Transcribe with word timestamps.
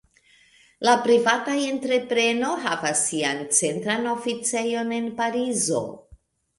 La 0.87 0.95
privata 1.03 1.57
entrepreno 1.65 2.51
havas 2.71 3.05
sian 3.13 3.47
centran 3.61 4.11
oficejon 4.17 4.99
en 5.03 5.15
Parizo. 5.23 5.89